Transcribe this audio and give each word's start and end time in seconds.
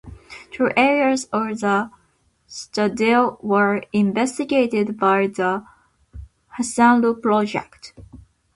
Two 0.49 0.71
areas 0.75 1.25
of 1.25 1.59
the 1.59 1.91
citadel 2.47 3.37
were 3.43 3.83
investigated 3.93 4.97
by 4.97 5.27
the 5.27 5.63
Hasanlu 6.57 7.21
Project. 7.21 7.93